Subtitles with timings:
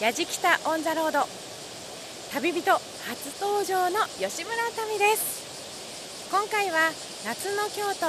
[0.00, 1.28] やじきたオンザロード。
[2.32, 2.80] 旅人初
[3.36, 4.56] 登場の吉村
[4.88, 6.32] 民です。
[6.32, 6.88] 今回は
[7.26, 8.08] 夏の京都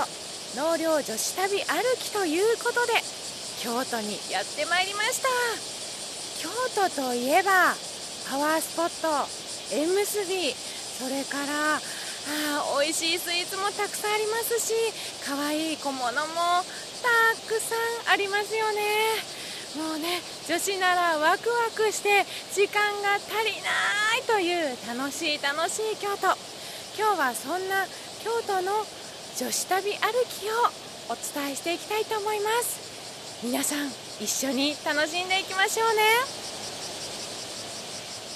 [0.56, 2.94] 納涼女子旅歩きということで
[3.60, 5.28] 京都にやってまいりました。
[6.40, 6.48] 京
[6.80, 7.76] 都といえば
[8.32, 9.28] パワースポット
[9.76, 11.80] 縁結びそれからあ
[12.80, 14.72] 美味しいスイーツもたくさんありますし
[15.28, 16.24] 可愛い小物もた
[17.52, 19.41] くさんありますよね。
[19.78, 23.70] もうね女子ならワクワクして時間が足りな
[24.18, 26.36] いという楽しい楽しい京都。
[26.98, 27.86] 今日はそんな
[28.22, 28.72] 京都の
[29.38, 29.98] 女子旅歩
[30.28, 30.52] きを
[31.10, 33.46] お伝えしていきたいと思います。
[33.46, 33.88] 皆さん
[34.22, 36.02] 一緒に楽しんでいきましょうね。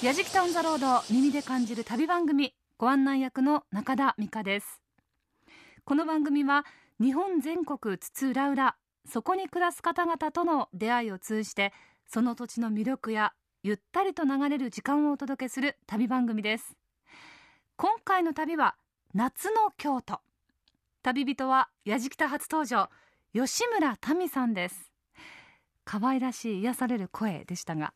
[0.08, 4.82] やじきたオンザロード耳で感じる旅番組ご案内役の中田美香です。
[5.84, 6.66] この番組は
[7.02, 11.74] 日本全国津々浦々そこに暮らす方々との出会いを通じて
[12.08, 16.76] その土地の魅力やゆったりと流れる時間をお届けする旅番組です。
[17.78, 18.76] 今回の旅は
[19.14, 20.20] 夏の京都。
[21.04, 22.90] 旅人は矢敷田初登場
[23.34, 24.92] 吉村民さんです。
[25.86, 27.94] 可愛らしい癒される声でしたが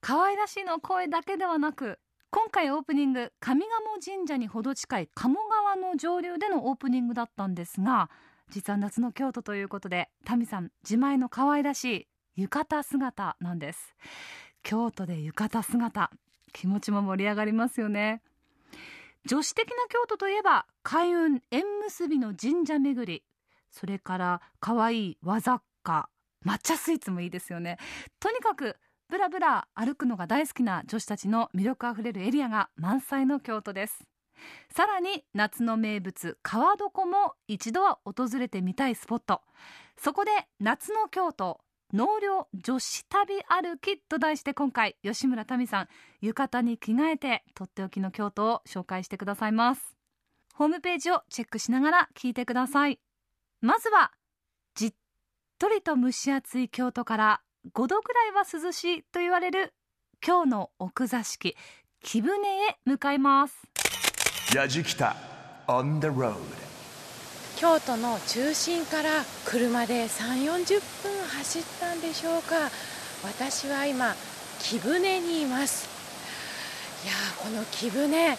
[0.00, 1.98] 可愛らしいの声だけではなく
[2.30, 8.08] 今回オープニング上賀茂神社にほど近い鴨川の上流でのオープニングだったんですが
[8.50, 11.84] 実は夏の京都ということでタミさん自前の可愛らし
[12.36, 13.94] い浴衣姿なんです。
[14.62, 16.10] 京都で浴衣姿
[16.52, 18.22] 気持ちも盛り上がりますよね。
[19.26, 23.24] 女子的な京都といえば開運縁結びの神社巡り。
[23.70, 26.08] それから可愛い和雑貨
[26.44, 27.78] 抹茶スイーツもいいですよね。
[28.18, 28.76] とにかく
[29.08, 34.04] ブラブラ歩くのが大好きな女子たちの魅力あふれるエリアが満載の京都です。
[34.74, 39.42] さらに夏の名物川床も一度は訪れてみたいスポット。
[39.96, 41.60] そこで夏の京都
[41.92, 45.88] 納涼女子旅歩きと題して今回吉村民さん
[46.20, 49.96] 浴衣に着替えてとっておきの京都を紹介してくださいます。
[50.54, 53.00] ホームページをチェックしながら聞いてください。
[53.60, 54.12] まずは
[54.74, 54.94] じっ
[55.58, 57.40] とりと蒸し暑い京都から
[57.74, 59.74] 5度くらいは涼しいと言われる
[60.24, 61.56] 今日の奥座敷
[62.02, 63.69] 木舟へ向かいます。
[64.54, 65.14] やじきた
[65.68, 66.34] On the road.
[67.56, 72.56] 京都の中心から車で3 4 0分走ったんでしょうか。
[73.22, 74.16] 私は今
[74.58, 75.88] 木舟にいます。
[77.04, 78.36] いやこの木舟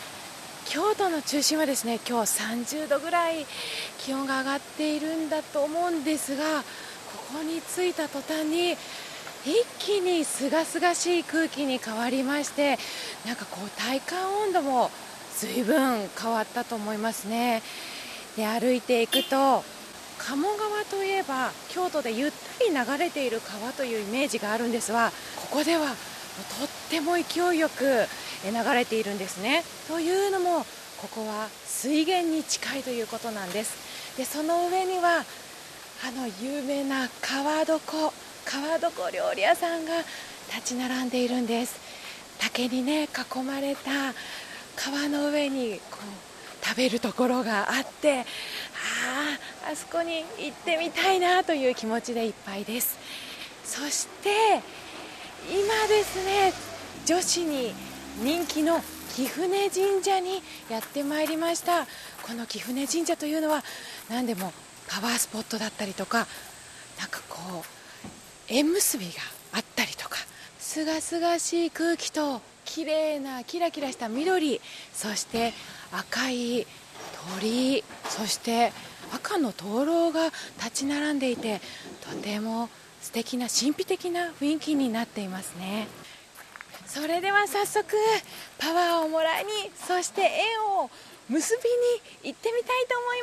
[0.66, 3.46] 京都の中心はですね今日30度ぐらい
[3.98, 6.64] 気温が上がっているんだと思うんですがこ
[7.38, 8.78] こに着いた途端に一
[9.80, 12.78] 気にすがすがしい空気に変わりまして
[13.26, 14.92] なんかこう体感温度も
[15.38, 17.62] 随分変わったと思いますね。
[18.38, 19.64] で歩いていくと
[20.18, 25.94] 鴨川といえば京都でゆったり流れている川というイメージがあるんですがここではと
[26.66, 27.84] っても勢いよく
[28.46, 29.64] 流れているんですね。
[29.88, 30.66] というのも
[31.02, 34.18] ここは水源に近いということなんです。
[34.18, 35.24] でその上には
[36.04, 37.80] あの有名な川床
[38.46, 39.98] 川床料理屋さんが
[40.54, 41.76] 立ち並んでいるんです。
[42.40, 44.14] 竹にね囲まれた
[44.76, 48.24] 川の上にこう食べるところがあってあ
[49.68, 52.98] ああそこに行ってみたいなという気持ちでいっぱいです。
[53.64, 54.30] そして
[55.50, 56.54] 今ですね
[57.06, 57.74] 女子に
[58.24, 58.82] 人気の
[59.16, 61.86] 貴船神社にやってまいりました。
[62.24, 63.64] この貴船神社というのは
[64.10, 64.54] 何でも
[64.88, 66.28] パワースポットだったりとか
[67.00, 67.66] なんかこう
[68.48, 69.14] 縁結びが
[69.54, 70.18] あったりとか
[70.60, 72.42] すがすがしい空気と
[72.74, 74.62] 綺麗なキラキラした緑
[74.94, 75.52] そして
[75.92, 76.66] 赤い
[77.38, 78.72] 鳥そして
[79.14, 80.28] 赤の灯籠が
[80.58, 81.60] 立ち並んでいて
[82.10, 82.70] とても
[83.02, 85.88] 素敵な神秘的な雰囲気になっていますね。
[86.86, 87.88] それでは早速
[88.58, 90.30] パワーをもらいにそして縁
[90.82, 90.90] を
[91.30, 91.60] 結
[92.24, 93.18] びに行ってみたいと思い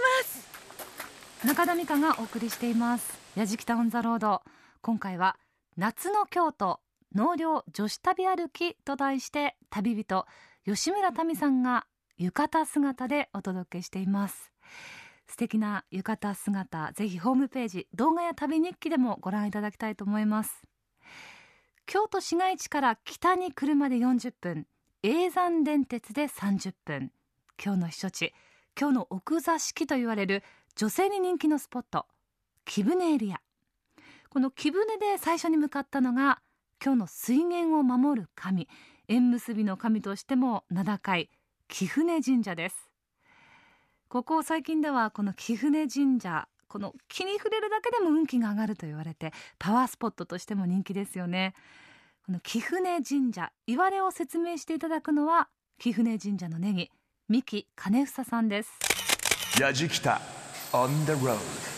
[1.40, 1.46] ます。
[1.46, 3.18] 中田美香がお送りしています。
[3.34, 4.42] やじきたオンザロード。
[4.82, 5.36] 今回は
[5.78, 6.80] 夏の京都。
[7.14, 10.26] 納涼女子旅歩きと題して旅人
[10.64, 11.86] 吉村民さんが
[12.18, 14.52] 浴衣姿でお届けしています。
[15.26, 20.62] 素敵な浴衣姿ぜひホームページ動画や旅日記でもご覧いただきたいと思います。
[21.86, 24.66] 京都市街地から北に車で40分
[25.02, 27.12] 永山電鉄で30分。
[27.62, 28.34] 今日の避暑地
[28.78, 30.42] 今日の奥座敷と言われる
[30.76, 32.06] 女性に人気のスポット
[32.64, 33.40] 木舟エリア。
[34.28, 36.40] この木舟で最初に向かったのが
[36.84, 38.68] 今日の水源を守る神
[39.08, 41.28] 縁結びの神としても名高い
[41.66, 42.76] 貴船神社です。
[44.08, 51.54] ここ最近ではこの貴船神社この木に触れるだけでも運気が上がると言われてパワースポットとしても人気ですよね。
[52.24, 55.48] この貴船神社いわれを説明していただくのは
[55.78, 56.90] 貴船神社のネギ
[57.28, 58.70] 三木金房さんです。
[59.60, 60.20] 矢じきた
[60.72, 61.77] on the road.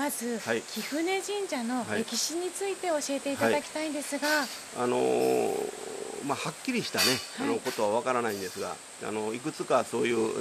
[0.00, 4.48] まず、はい、貴船神社の歴史について教えていただきたいんですが、はい、
[4.78, 7.04] あのー、まあ、はっきりしたね、
[7.38, 8.76] あのことはわからないんですが
[9.06, 10.32] あのいくつかそういう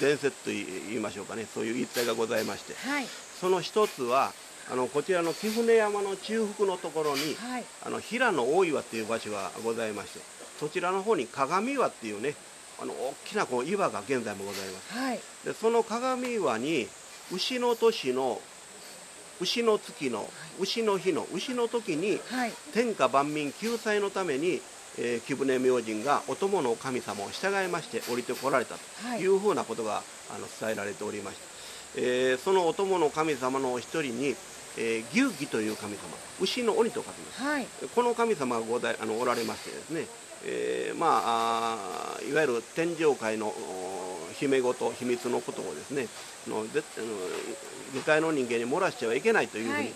[0.00, 1.46] 伝説と言いましょうかね。
[1.46, 2.74] そういう言い伝えがございまして、
[3.40, 4.32] その一つは
[4.68, 10.20] あのこちらの貴船山の中腹のところに、はい、あの平野大岩っていう場所がございまして
[10.58, 12.34] そちらの方に鏡岩っていうね
[12.82, 16.88] あの大きなこう岩が現在もございます、はい、でその鏡岩に
[17.30, 18.40] 牛の年の
[19.40, 20.28] 牛の月の
[20.60, 24.60] 牛の日の牛の時に、はい、天下万民救済のために、
[24.98, 28.80] えー、貴船明神がお供の神様を従いまして降りてこられたと
[29.16, 29.26] い。
[29.26, 30.02] うふうなことが、
[30.34, 31.42] あの伝えられておりまして、
[31.96, 34.34] えー、そのお供の神様のお一人に
[34.76, 36.02] えー、牛儀という神様
[36.40, 40.06] 牛の鬼と書きます、はい、この神様がごだあのおられましてですね、
[40.44, 43.54] えー、まあいわゆる天上界の
[44.34, 46.06] 姫事秘密のことをですね
[46.48, 49.90] のであの下界の人間に漏らしてはいけないというふうに、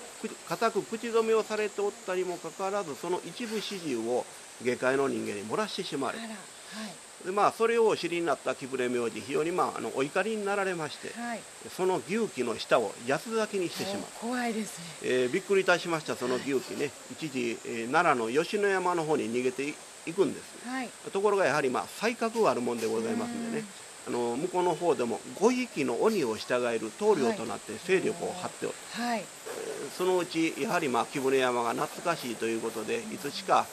[0.49, 4.25] 固、はい、く口止めをされておったにもかかわらずその一部始終を
[4.63, 6.25] 下界の人間に漏らしてしまわれた。
[7.25, 14.05] でまあ、それをお知りになった木暮明治非常に、まあ、あのお怒りになられまして、はい、その牛気の下を安咲きにしてしまう。
[14.21, 19.75] 怖いですね、えー、びっくりいたしましたその牛気ね、はい、一時、えー、奈良の吉野山の方に逃げてい
[20.13, 23.65] くんです、はい、ところがやはり、まあ、才覚があるもんでございますんでね
[24.09, 29.23] あの向こうの方でも5匹の鬼を従える棟梁となって勢力を張っておる、はい、
[29.99, 33.67] そのうちやはり、まあ、木舟山が懐かしいということでいつしか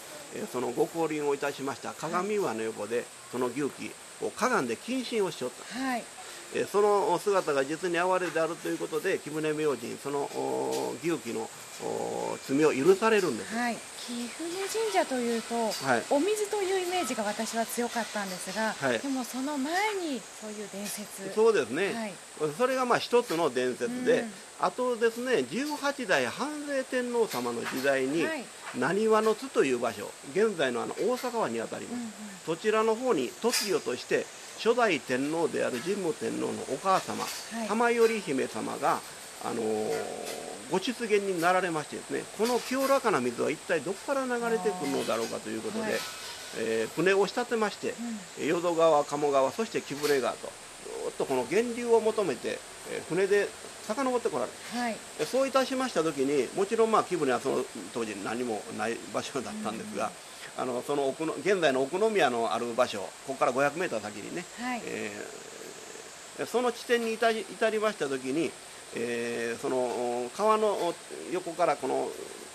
[0.51, 3.91] そのご降臨をいたしました鏡岩の横でその牛気
[4.21, 6.03] をかがんで謹慎をしおった、はい、
[6.63, 10.29] その姿が実に哀れであるということで木舟明神その
[11.03, 11.49] 牛気の
[12.47, 21.33] 罪を許されるんです、はい、貴船神社というと、はい、お水というイメージが私は強かったんですが、はい、でもその前にそういう伝説。
[21.33, 21.93] そうですね、
[22.39, 24.31] はい、それがまあ一つの伝説で、うん、
[24.61, 28.25] あとですね18代半世天皇様の時代に、
[28.77, 32.11] なにわの津という場所現在のあの大阪湾にあたります、うんうん、
[32.45, 34.25] そちらの方に突如として
[34.57, 37.23] 初代天皇である神武天皇のお母様、
[37.67, 38.99] 玉頼姫様が
[39.43, 45.93] あのーご出現になられましてですねこの清らかな水は一体どこから流れてくるのだろうかということで、はい、
[46.57, 47.93] えー、船を仕立てまして、
[48.39, 50.51] うん、淀川鴨川そして木暮川と
[51.05, 52.59] ずっとこの源流を求めて、
[52.91, 53.47] えー、船で
[53.83, 60.11] 遡ってこられる、はい、そういたしました時にもちろんまあ木舟はその当時何もない場所だったんですが、うん、
[60.57, 68.51] あのその奥の現在の奥宮のある場所ここから 500m 先にね、はい、えー、その地点に至り至りました時に
[68.95, 70.93] えー、その川の
[71.31, 72.07] 横からこの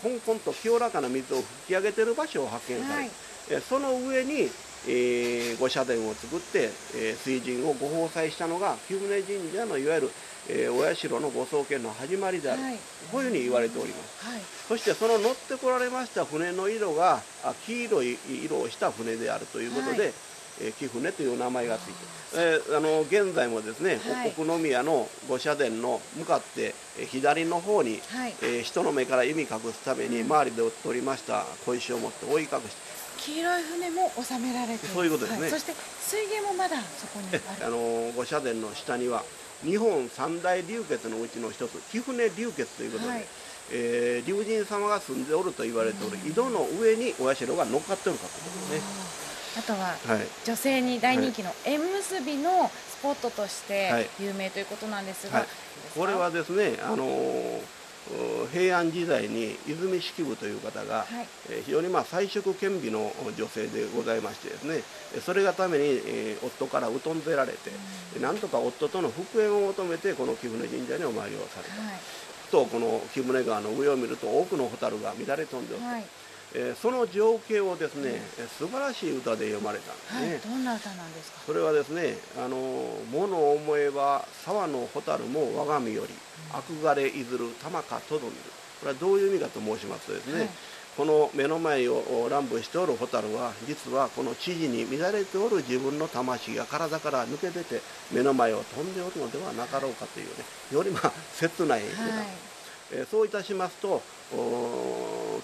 [0.02, 3.10] コンコンと清らかな水を吹き上げてる場所を発見され、はい、
[3.50, 4.48] えその上に、
[4.88, 10.10] えー、御社殿を作って、えー、水神をご奉祭したのが貴船神社のいわゆる、
[10.48, 12.76] えー、お社のご創建の始まりである、はい、
[13.12, 17.20] こういうふうに言われております、はい、そしてその乗ってこられました船の色が
[17.66, 20.12] 黄色い色をした船であるということで、
[20.60, 21.92] え貴船という名前がついて、
[22.36, 26.74] えー、あの現在もですね、はい、奥宮の御社殿の向かって
[27.08, 33.00] 左の方に、はい、えー、人の目から意味隠すために周りで取りました小石を持って覆い隠して。
[33.20, 37.42] 黄色い船も収められてそういうことですね、はい、そして水源もまだそこにある。
[37.66, 39.22] あの御社殿の下には
[39.64, 43.24] 日本三大流血のうちの一つ貴船流血ということで、はい、
[43.72, 49.20] えー、龍神様が住んでおると言われておる井戸の上にお社が乗っかっておるかということですね。
[49.58, 49.96] あとは、
[50.44, 55.48] 女性に大人気の縁結びのスポットとして有名ということなんですが、はい、
[55.94, 57.60] これはですね、あのー、
[58.52, 64.82] 平安時代に泉式部という方が、はい、え非常にまあ彩色兼備の女性でございましてですね
[65.20, 67.70] それがために、えー、夫から疎んでられて、
[68.16, 72.00] うん、なんとか夫との復縁を求めてこの貴船神社にお参りをされた、はい、
[72.50, 76.04] とこの貴船川の上を見ると多くの蛍が乱れ飛んでおって、はい
[76.54, 81.40] えー、その情景をですね、うん、素晴らしい歌で読まれたんですね、はい、どんな歌なんですか？
[81.46, 82.56] それはですね「あの
[83.12, 88.36] 物を思えば沢の蛍も我が身より、うん、憧れいずる玉かとどみる」
[88.82, 90.50] これはどういう意味かと申しますとですね、はい、
[90.96, 97.80] この目の前を乱舞しておる蛍は実はこの知事に乱れておる自分の魂が体から抜け出て
[98.10, 100.32] 目の前を飛んでおるのではなかろうかというね
[100.72, 102.49] よりまあ切ない歌、はい
[102.92, 104.02] えー、そういたしますと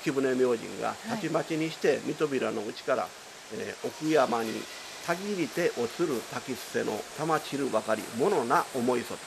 [0.03, 3.09] 貴船明神がたちまちにして三扉の内から、
[3.55, 4.51] えー、奥山に
[5.07, 9.21] たぎりて落ちる滝捨ての玉散るばかりものな思いそと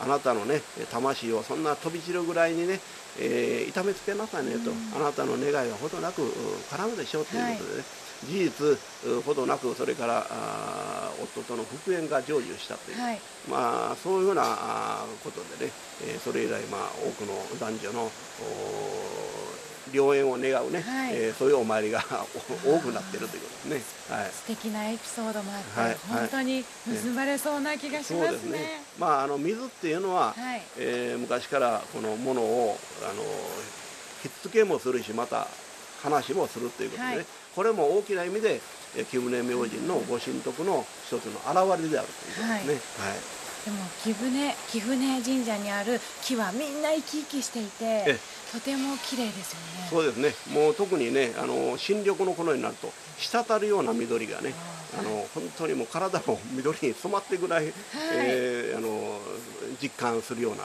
[0.00, 0.60] あなたのね
[0.90, 2.80] 魂をそんな飛び散るぐらいにね、
[3.20, 6.22] えー、痛めつけなさいねと、あなたの願いはほどなく
[6.70, 10.26] 絡むでしょうということでね、はい事実ほどなくそれから
[11.22, 14.44] 夫との復縁が成就したという、はい、まあ、そういうような
[15.24, 15.72] ことでね、
[16.04, 18.10] えー、それ以来、まあ、多くの男女の
[19.92, 22.00] 良縁を願うね、はい、えー、そういうお参りが
[22.64, 28.38] 多くなっているということですね、はい、素敵なエピソードもあって、はい、本当に結ばれそうな気がしますね。
[28.38, 28.82] すね。
[28.98, 33.22] まあ、あの水っていうのは、はい、えー、昔からこのものをあの
[34.22, 35.46] ひっつけもするしまた
[36.02, 38.60] 話もするということでね、はい、これも大きな意味で
[39.10, 42.74] 木舟明神のご神徳の一つの表れであるということですね。
[42.98, 43.42] はい、はい。
[43.64, 48.18] でも貴船貴船神社にある木はみんな生き生きしていて
[48.50, 49.88] とても綺麗ですよね。
[49.88, 50.34] そうですね。
[50.52, 54.52] もう特にねあの新緑の頃になると滴るような緑がね
[54.98, 57.72] あの本当にもう体も緑に染まってぐらい、はい、
[58.14, 59.18] えー、あの
[59.80, 60.64] 実感するような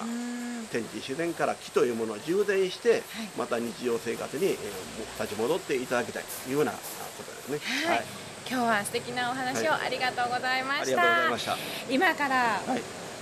[0.68, 3.02] 天地自然から木というものを充電して、はい、
[3.38, 6.78] また日常生活に、えー、立ち戻っていただきたいというようなこ
[7.24, 7.88] とですね。
[7.88, 8.06] はい、はい、
[8.50, 11.38] 今日は素敵なお話をありがとうございました。
[11.38, 11.58] した
[11.90, 12.62] 今から、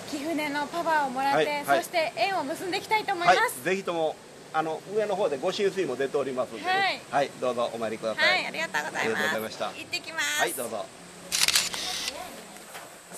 [0.10, 3.64] 貴船のパワーをもらって、そして縁を結んでいきたいと思います。
[3.64, 4.16] ぜひとも
[4.54, 8.36] あの上の方でご浸水も出ておりますので、はい、はい、どうぞお参りください。
[8.36, 9.00] はい、ありがとうございます。
[9.00, 9.66] ありがとうございました。
[9.66, 10.42] 行ってきます。
[10.42, 10.86] はい、どうぞ。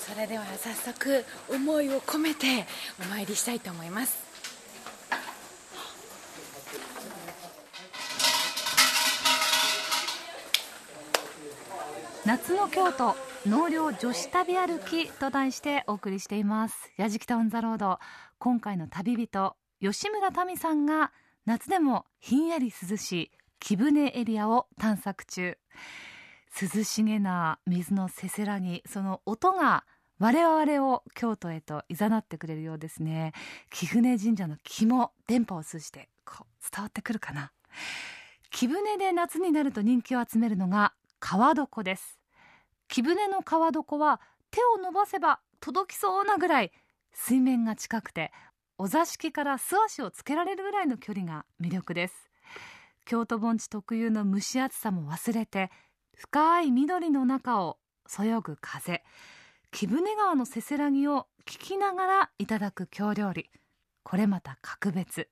[0.08, 2.66] それでは早速思いを込めて
[2.98, 4.18] お参りしたいと思います。
[12.24, 13.14] 夏の京都
[13.46, 16.90] 納涼女子旅歩きと題してお送りしています。
[16.96, 17.98] 矢敷タウンザロード。
[18.38, 21.12] 今回の旅人吉村民さんが
[21.44, 25.58] 夏でもひんやり涼しい木舟エリアを探索中。
[26.60, 29.84] 涼しげな水のせせらぎその音が
[30.18, 33.32] 我々を京都へと誘ってくれるようですね。
[33.70, 37.52] 貴船神社の木も電波を通じてこう伝わってくるかな。
[38.50, 42.18] 木舟で夏になると人気を集めるのが川床です。
[42.88, 44.20] 木舟の川床は
[44.50, 46.72] 手を伸ばせば届きそうなぐらい
[47.12, 48.32] 水面が近くて
[48.78, 52.30] お座敷から素足をつけられるぐらいの距離が魅力です。
[53.04, 55.70] 京都盆地特有の蒸し暑さも忘れて
[56.16, 59.02] 深い緑の中をそよぐ風。
[59.70, 63.50] 貴船川のせせらぎを聞きながらいただく京料理。
[64.02, 65.28] これまた格別。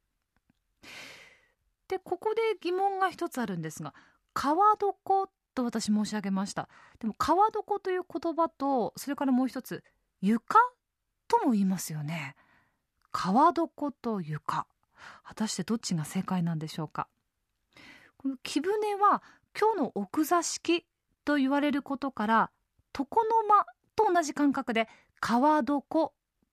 [1.89, 3.95] でここで疑問が一つあるんですが
[4.35, 6.69] 川床と私申し上げました。
[6.99, 9.83] でも川床という言葉とそれからもう一つ
[10.21, 10.59] 床
[11.29, 12.35] とも言いますよね。
[13.13, 14.67] 川床と床。
[15.25, 17.09] 果たしてどっちが正解なんでしょうか。
[18.19, 19.23] この木舟は
[19.59, 20.85] 今日の奥座敷
[21.25, 22.51] と言われることから
[22.97, 23.67] 床の間
[23.97, 24.89] と同じ感覚で
[25.21, 26.13] 川床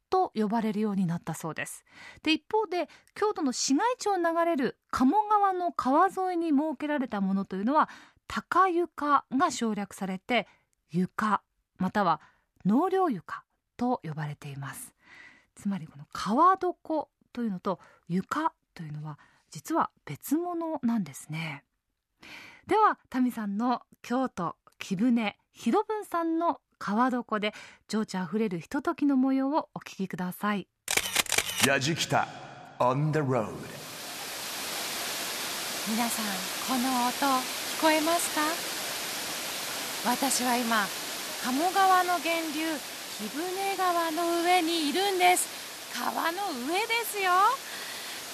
[0.10, 1.84] と呼ばれるようになったそうです。
[2.22, 7.90] で一方で京都の市街地を流れる鴨川の川沿いに設けられたものというのは
[8.28, 10.48] 高床が省略されて
[10.92, 11.42] 床
[11.78, 12.22] または
[12.64, 13.44] 納涼床
[13.76, 14.94] と呼ばれています。
[15.56, 19.18] つまりこの川床というのと床というのは
[19.50, 21.64] 実は別物なんですね。
[22.68, 27.54] ではタミさんの京都木舟広文さんの川床で
[27.88, 30.68] 情緒あふれるひとときの模様をお聞きください。
[31.66, 32.28] やじきた
[32.78, 33.48] On the road
[35.88, 36.26] 皆さん
[36.68, 37.40] この音
[37.80, 38.42] 聞こえますか？
[40.12, 40.84] 私は今
[41.46, 42.68] 鴨川の源流
[43.16, 45.48] 貴船川の上にいるんです。
[45.96, 47.32] 川の上ですよ。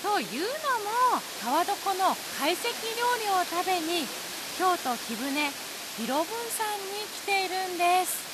[0.02, 0.42] というの
[1.14, 2.66] も川床の懐石
[2.98, 4.08] 料理を食べに
[4.58, 5.52] 京都貴船
[6.02, 8.29] 広文さんに来ているんです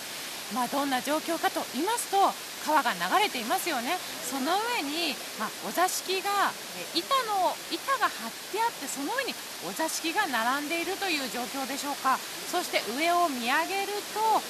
[0.54, 2.18] まあ、どんな状況かと言いますと
[2.66, 3.98] 川が流れていますよね。
[4.26, 6.52] その上に、まあ、お座敷が
[6.94, 9.34] 板の板が張ってあってその上に
[9.66, 12.18] お座敷が並んでいるという状況でしょうか。
[12.50, 14.42] そして上を見上げると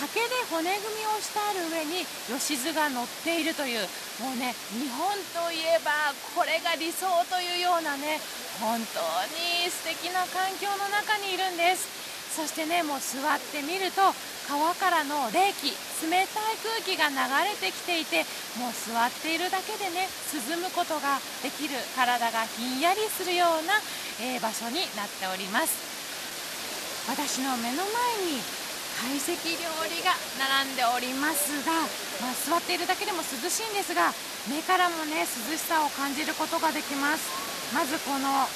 [0.00, 3.84] 竹で骨組みをしてある上に吉津が乗っているという
[4.24, 5.92] もうね日本といえば
[6.34, 8.16] これが理想というようなね
[8.58, 9.00] 本当
[9.36, 11.99] に素敵な環境の中にいるんです。
[12.30, 14.00] そしてねもう座ってみると
[14.48, 15.74] 川からの冷気
[16.06, 18.24] 冷たい空気が流れてきていて
[18.56, 23.76] もう座っているだけでね涼むことができる体がひんやりするような、
[24.22, 25.90] えー、場所になっております。
[27.08, 28.40] 私の目の前に
[29.00, 31.72] 懐石料理が並んでおりますが、
[32.20, 34.12] まあ、座っているだけでも涼しいんですが
[34.46, 37.74] 目からもね涼しさを感じることができます。
[37.74, 38.46] まずこの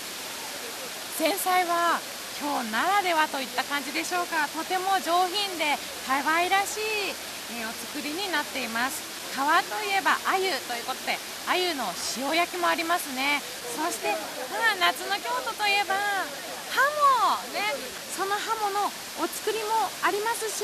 [1.18, 1.98] 前菜は
[2.40, 4.48] 今日ならではといった感じでしょうか。
[4.50, 7.14] とても上品で可愛らしい、
[7.60, 9.14] えお作りになっています。
[9.34, 13.42] 川といえば鮎ということで鮎の塩焼きもありますね。
[13.74, 14.14] そして、
[14.54, 16.82] まあ、夏の京都といえばハ
[17.26, 17.74] モね。
[18.14, 18.86] そのハモの
[19.18, 20.62] お作りもありますし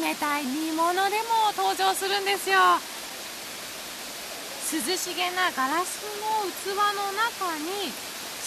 [0.00, 2.56] 冷たい煮物でも登場するんですよ。
[4.68, 7.92] 涼しげなガラスの器の中に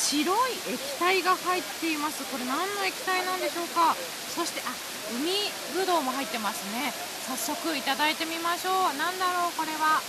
[0.02, 2.26] 白い液体が入っています。
[2.26, 3.94] これ何の液体なんでしょうか？
[4.34, 4.74] そしてあ
[5.14, 5.30] 海
[5.78, 6.92] ぶどうも入ってますね。
[7.30, 8.98] 早速いただいてみましょう。
[8.98, 10.02] 何だろうこれは？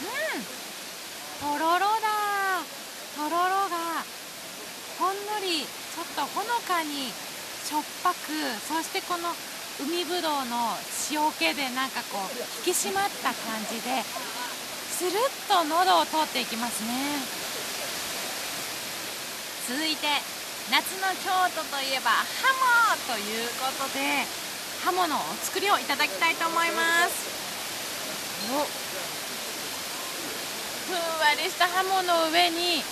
[0.00, 0.08] う
[0.40, 0.48] ん。
[1.44, 2.64] とろろだ。
[3.18, 4.06] とろろが
[4.98, 8.16] ほんのりちょっとほのかにしょっぱく
[8.62, 9.34] そしてこの
[9.82, 10.78] 海ぶどうの
[11.10, 12.22] 塩気でなんかこう
[12.66, 14.02] 引き締まった感じで
[14.98, 15.14] スルッ
[15.46, 16.90] と喉を通っていきますね。
[19.70, 20.10] 続いて
[20.74, 22.26] 夏の京都といえばハ
[22.90, 24.26] モということで
[24.82, 27.30] ハモのお作りをいただきたいと思います。
[30.90, 32.82] ふんわりしたハモの上に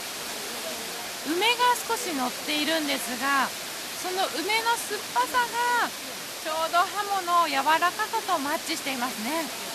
[1.26, 9.65] 梅が少し乗っているんですがその梅の酸っぱさがちょうどハモの柔らかさとマッチしていますね。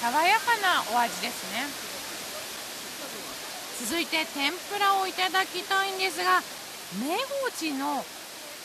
[0.00, 1.64] 爽やかなお味ですね。
[3.86, 6.40] 続いて天ぷらをいただきたいんですが
[7.00, 7.16] 目
[7.58, 8.04] ちの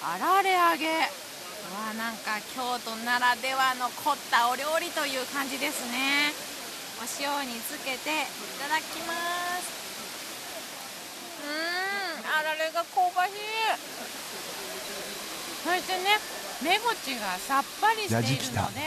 [0.04, 0.88] あられ揚げ。
[1.72, 6.34] わなんか京都ならではの凝ったお料理という感じですね。
[7.00, 8.26] お塩につけてい
[8.60, 9.14] ただきま
[9.60, 9.72] す。
[11.44, 13.34] うんあられが香ばしい。
[15.64, 16.20] そしてね
[16.64, 18.82] 目ちがさっぱりしているので。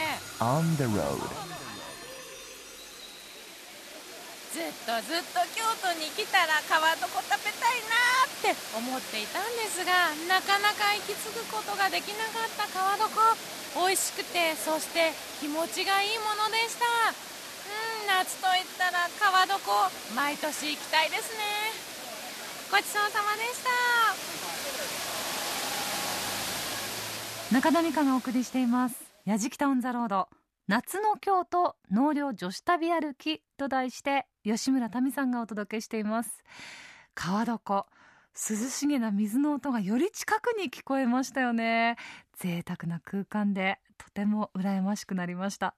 [4.55, 9.91] ずっとずっと京都に来たら川床食べたいなって思っていたんですが
[10.31, 13.35] なかなか行き継ぐことができなかった川床
[13.83, 15.11] 美味しくてそして
[15.43, 16.87] 気持ちがいいものでした。
[16.87, 17.75] う
[18.07, 21.43] ん夏といったら川床毎年行きたいですね。
[22.71, 23.67] ごちそうさまでした。
[27.51, 28.95] 中田美香がお送りしています
[29.27, 30.29] 「やじきたオン・ザ・ロード」
[30.67, 36.43] 夏の京都納涼女子旅歩きと題して吉村民さんがお届けしています。
[37.15, 37.87] 川床
[38.35, 41.95] 涼しげな水の音がより近くに聞こえましたよね。
[42.37, 45.73] 贅沢な空間でとても羨ましくなりました。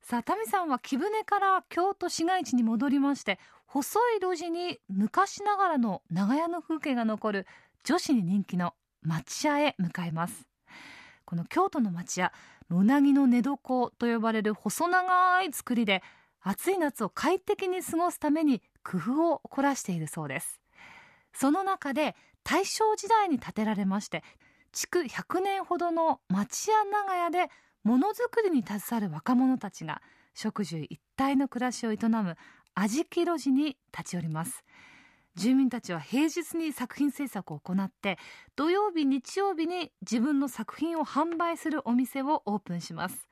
[0.00, 7.46] さあ民さんは木舟から京都市街地に戻りまして細い路地に昔ながらの長屋の風景が残る
[7.84, 10.46] 女子に人気の町屋へ向かいます。
[11.24, 12.32] この京都の町屋
[12.70, 13.56] うなぎの寝床
[13.98, 16.02] と呼ばれる細長い作りで
[16.46, 20.60] 暑い夏を快適に過ごすために工夫を凝らしているそうです。
[21.32, 24.22] その中で大正時代に建てられまして
[24.72, 27.48] 築100年ほどの町屋長屋で
[27.82, 30.02] ものづくりに携わる若者たちが
[30.34, 32.36] 食住一体の暮らしを営む
[32.74, 34.64] 味木路地に立ち寄ります。
[35.36, 38.18] 住民たちは平日に作品制作を行って
[38.54, 43.28] 土曜日日曜日に自分の作品を販売するお店をオープンします。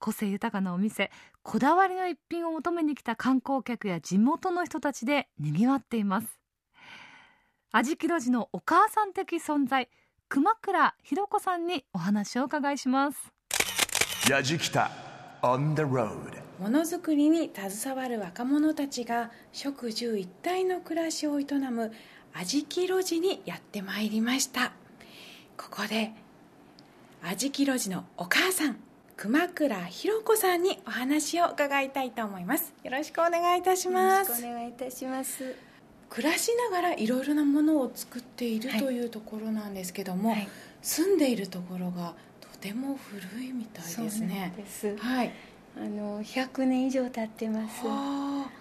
[0.00, 6.40] 個性豊かなお店こだわりの一品を求めに来た観光客や地元の人たちで賑わっています。
[7.70, 9.88] 味木路地のお母さん的存在
[10.28, 13.32] 熊倉弘子さんにお話を伺いします。
[14.28, 14.90] やじきた
[15.42, 21.92] On the road ものづくりに携わる若者たちが食住一体の暮らしを営む
[22.34, 24.72] 味木路地にやってまいりました。
[25.56, 26.12] ここで
[27.22, 28.76] 味木路地のお母さん
[29.20, 32.72] 熊倉弘子さんにお話を伺いたいと思います。
[32.82, 34.30] よろしくお願いいたします。
[34.30, 35.56] よろしくお願いいたします。
[36.08, 38.98] 暮らしながらいろいろなものを作っている、はい、とい。
[39.04, 40.48] うところなんですけども、はい、
[40.80, 44.54] 住んでいるところがとても古いみたいですね。
[44.98, 45.32] はい。
[45.76, 47.82] あの100年以上経ってます。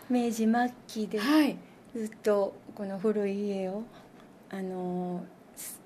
[0.09, 1.57] 明治末期で、はい、
[1.95, 3.83] ずっとこの古い家を
[4.49, 5.23] あの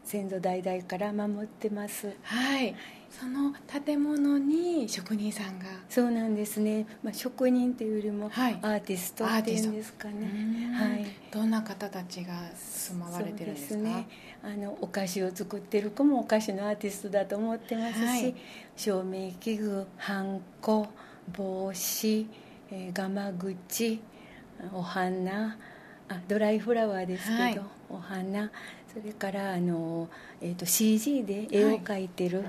[0.03, 2.11] 先祖代々から守ってます。
[2.23, 2.75] はい
[3.19, 3.53] その
[3.85, 5.65] 建物に職人さんが。
[5.87, 10.73] そうなんですね、まあ、職人というよりもアーティストっていうんですかね。
[10.73, 11.05] はい。
[11.31, 13.81] どんな方たちが住まわれてるんですか？
[13.81, 14.07] ね。
[14.43, 18.35] あのお菓子を作ってる子もお菓子のアーティストだと思ってますし、はい、
[18.75, 20.87] 照明器具はんこ
[21.37, 22.27] 帽子、
[22.71, 24.01] えー、ガマ口
[24.73, 25.57] お花
[26.09, 28.51] あドライフラワーですけど、はい、お花
[28.93, 30.07] それからあの、
[30.39, 32.43] えーと、CG で絵を描いてる、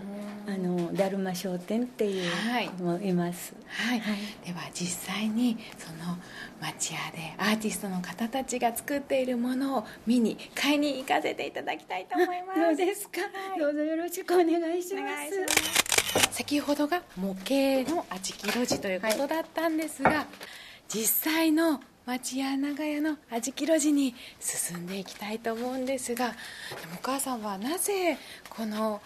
[0.47, 2.31] はい、あのだるま商店っていう
[2.77, 6.19] 子もいます、はい、はい、では実際にその
[6.61, 12.61] 町屋でアーティストの方たちが作っているものを見に買いに行かせていただきたいと思います。
[12.61, 13.21] どうですか、
[13.59, 15.01] どうぞよろしくお願いしま
[16.21, 16.31] す。
[16.31, 20.27] 先ほどが模型のあじき路地ということだったんですが、はい、
[20.89, 26.33] 実際の町屋長屋のあじき路地に進んでいきたいと思うんですがで
[26.87, 28.19] もお母さんはなぜ
[28.51, 29.01] この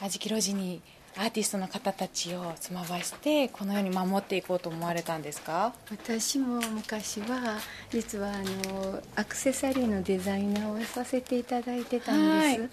[0.00, 0.80] あじき路地に
[1.16, 5.74] アーティストの方たちを住まわしてこのように守っていこうと思われたんですか？
[5.90, 7.58] 私も昔は
[7.90, 12.68] 実はあのアクセサリーのデザイナーをさせていただいてたんで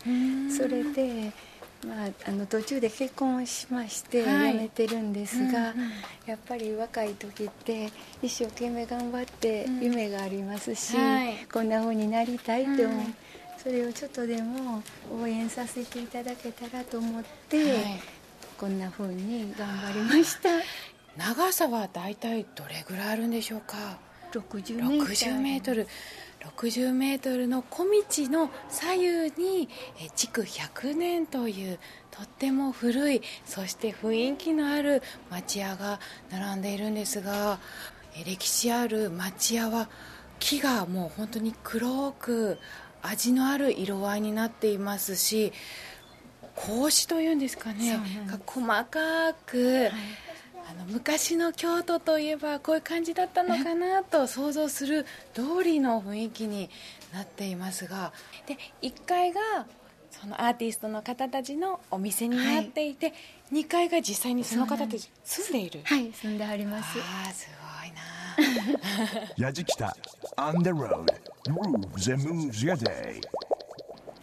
[0.52, 1.32] す、はい、それで
[1.84, 5.90] まあ、あの途中で結婚をしまして辞めてるんですが、はいうんうん、
[6.26, 13.16] やっぱり若い時って一生懸命頑張って夢がありますし、うんはい、こんな風になりたいって思う、うん、
[13.58, 17.84] それをちょっとでも応援させていただけたらと思って、はい、
[18.58, 20.50] こんな風に頑張りました。
[21.18, 24.00] 長さは大体どれぐらいあるんでしょうか
[24.34, 25.88] ？60メートル
[26.58, 27.90] 60メートルの小道
[28.30, 29.70] の左右に
[30.16, 31.80] 築100年という
[32.12, 36.00] とっても古いそして雰囲気のある町屋が
[36.32, 37.60] 並んでいるんですが
[38.26, 39.90] 歴史ある町屋は
[40.40, 42.58] 木がもう本当に黒く
[43.02, 45.52] 味のある色合いになっていますし
[46.56, 49.92] 格子というんですかねが細かく、はい
[50.68, 56.70] あの昔の京都といえばこういう感じだったのかなと想像する通りの雰囲気に
[57.14, 58.12] なっていますが
[58.48, 59.42] で1階が
[60.10, 63.14] そのアーティストの方たちのお店になっていて、は
[63.52, 65.82] い、2階が実際にその方たち住んでいる。
[65.84, 66.98] はい住んであります。
[67.00, 69.28] ああすごいな。
[69.48, 69.96] やじきた
[70.38, 71.06] On the road
[71.44, 73.22] Grooves and Moves Your Day.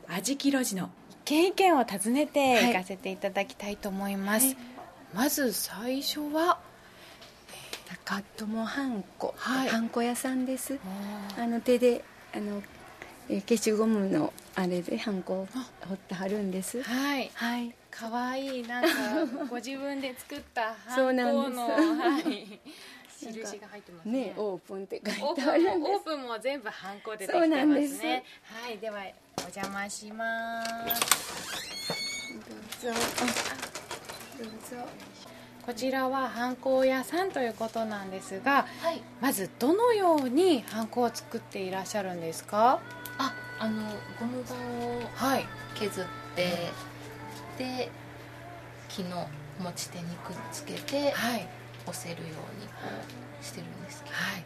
[0.09, 0.91] 味木路地の
[1.25, 4.72] 経験を訪ねて行かせていただきたいと思います、はい
[5.15, 6.59] まず最初は
[8.07, 10.79] 高友はんこ、はい、はんこ屋さんです。
[11.39, 12.03] あの手で
[12.35, 12.63] あの
[13.29, 15.49] 消しゴムのあれでハンコを
[15.87, 16.83] 彫ってはるんです。
[16.83, 17.31] はい。
[17.35, 17.75] はい。
[17.91, 18.89] かわいいなんか
[19.51, 21.13] ご自分で作ったハンコ
[21.51, 22.61] のはい。
[23.23, 24.25] 印が入ってますね。
[24.27, 25.93] ねオープンって書いてあるんです。
[25.93, 28.25] オープンも全部ハンコでできてますね。
[28.43, 28.79] はい。
[28.79, 29.03] では
[29.39, 30.65] お邪魔しま
[30.97, 32.35] す。
[32.83, 33.82] どうぞ
[34.43, 34.85] どうぞ
[35.65, 42.81] こちらはハンコ屋さんということなんですが、はい、まずどのようにハンコを作っていらっしゃるんですか？
[43.19, 43.83] ああの
[44.19, 44.59] ゴム板を
[45.77, 46.55] 削って、はい、
[47.59, 47.91] で
[48.89, 49.29] 木の
[49.61, 51.47] 持ち手にくっつけて、はい、
[51.87, 52.73] 押せるようにこ
[53.41, 54.45] うしてるんですけど、はい、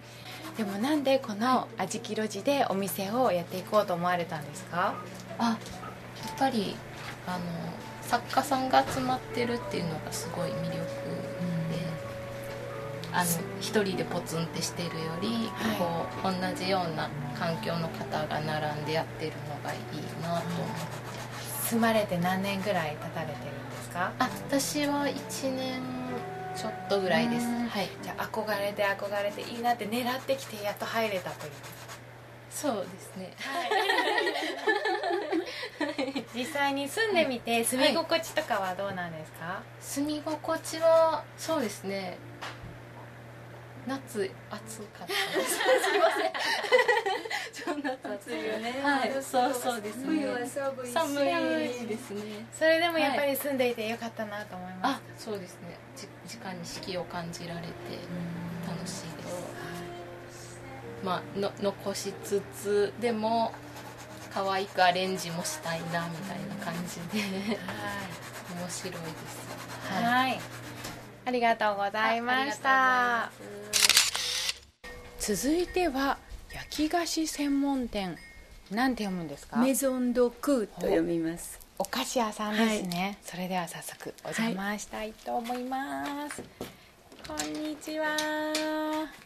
[0.59, 4.95] でもなんでこの味木路地でお店をやっていこうと思われたんですか？
[5.39, 5.59] あやっ
[6.39, 6.77] ぱり
[7.27, 7.45] あの
[8.07, 10.81] 作家さんが集まってるっていうのがすごい魅力で、
[13.13, 19.79] あの一人でポツンってしてるより、はい、こう同じような環境の方が並んでやってるのがいい
[20.23, 20.85] なと思って、
[21.69, 24.13] 住まれて何年ぐらい経たれてるんですか？
[24.19, 25.83] あ私は1年
[26.55, 31.53] ちょっとぐらいです、はい、じゃあ憧れて憧れていいなって狙ってきてやっと入れたという
[32.57, 33.65] そうですね、は
[36.03, 42.17] い、実際に住んでみて住み心地とかはどうなんですか、はい、住み心地はそうですね。
[43.87, 45.59] 夏暑かったです。
[45.59, 45.61] す
[45.93, 47.83] みません。
[47.85, 48.81] 夏 暑いよね。
[48.83, 49.13] はい。
[49.23, 50.07] そうそうですね。
[50.07, 51.25] 冬は寒い寒
[51.85, 52.47] いですね。
[52.53, 55.77] それでもやっぱり住んでいてよかったなと思います、はい、あそうですね。
[55.95, 57.67] じ時間に四季を感じられて
[58.67, 59.46] 楽しいです
[61.05, 63.53] まあ、の残しつつでも
[64.33, 67.31] 可愛くアレンジもしたいなみたいな感じで、はい、
[68.59, 69.93] 面白いです。
[69.93, 70.41] はい、はい、
[71.27, 73.31] ありがとうございました。
[75.19, 76.19] 続いては
[76.53, 78.19] 焼き菓子専門店。
[78.71, 79.59] なんて読むんですか？
[79.59, 81.61] メゾンドクーと読みます。
[81.79, 86.43] お菓子屋さんですね、はい、それでは早速お邪魔したいと思います、
[87.27, 88.17] こんにちは。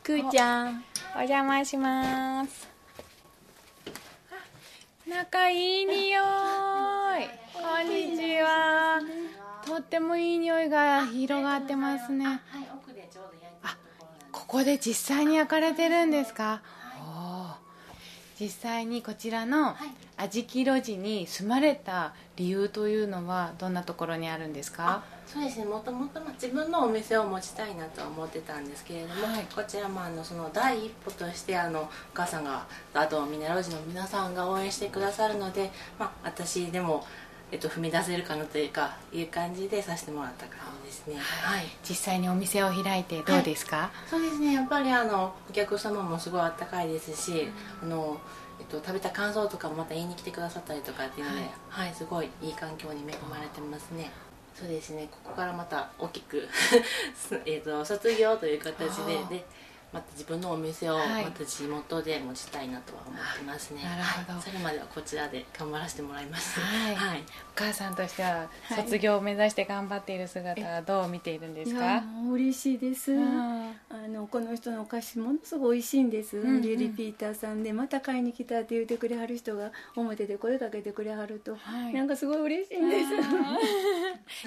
[0.02, 0.82] くーちゃん。
[1.14, 2.66] お邪魔します。
[5.06, 6.22] 仲いい匂い。
[7.52, 9.00] こんにちは。
[9.66, 12.40] とってもいい匂いが広がってますね。
[13.62, 13.76] あ
[14.32, 16.62] ここで実際に焼かれてるんですか？
[18.40, 19.76] 実際にこちらの
[20.16, 25.04] 味木路地に住まれた理由というのはどんなところにあるんですか？
[25.32, 25.64] そうですね。
[25.64, 37.06] もともと自分のお店を持ちたいなとは思ってたんですけれども、はい、こちらもあのその第一歩としてあのお母さんがあとミネラルジの皆さんが応援してくださるので、まあ、私でも
[37.52, 44.54] えっと、踏み出せるかなというかいう感じでさせてもらった感じですね、はい、実際にお店を開いてどうですか、はい、そうですね。
[44.54, 47.48] やっぱりあのお客様もすごいあったかいですし、
[47.82, 48.20] うん、あの
[48.60, 51.40] えっと、食べた感想とかもまた言いに来てくださったりとかっていうので、
[51.70, 54.10] はい、はい、すごいいい環境に恵まれてますね
[54.54, 55.08] そうですね。
[55.10, 56.46] ここからまた大きく
[57.46, 59.44] えと卒業という形でで
[59.92, 67.22] また自分のお店をまた地元で持ちたいなとは思ってますね、なるほど、はい、それまではこちらで頑張らせてもらいます、はい、はい、お
[67.56, 72.02] 母さんとしては卒業を目指して頑張っている姿はどう見ているんですか？
[72.32, 73.12] 嬉しいです。
[73.12, 73.72] あ
[74.08, 83.06] のこの人のお菓子ものすごい美味しいんです、うんうん、リリピーターさんでまた買いに来たって言ってくれはる人が表で声かけてくれはると、はい、なんかすごい嬉しいんです。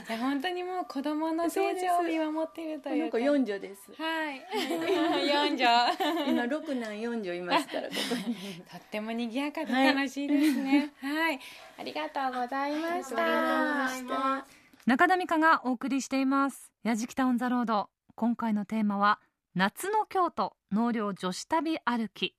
[0.08, 3.20] じゃ 本当にもう子供の成長を見守っているというか。
[3.20, 3.92] 四女です。
[3.98, 4.42] はい
[5.34, 5.68] 四女
[6.28, 8.36] 今六男四女いますからここに。
[8.70, 10.94] とっても賑やかで楽しいですね。
[11.02, 11.40] はい、
[11.78, 14.46] ありがとうございました、
[14.86, 16.72] 中田美香がお送りしています。
[16.84, 17.90] やじきたオンザロード。
[18.16, 19.20] 今回のテーマは
[19.56, 22.36] 夏の京都納涼女子旅歩き。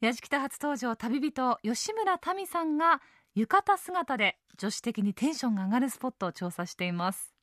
[0.00, 3.00] やじきた初登場旅人吉村民さんが
[3.34, 7.34] 浴衣姿で女子的にテンションが上がるスポットを調査しています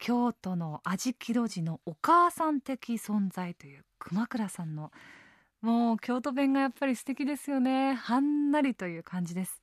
[0.00, 4.90] 京都の味木路寺のお母さん的存在という熊倉さんの
[5.60, 7.92] もう京都弁がやっぱり素敵ですよね。
[7.92, 9.62] はんなりという感じです。